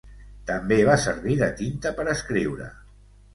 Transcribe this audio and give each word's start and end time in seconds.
També 0.51 0.77
va 0.87 0.95
servir 1.03 1.35
de 1.41 1.49
tinta 1.59 1.93
per 2.01 2.07
escriure. 2.15 2.73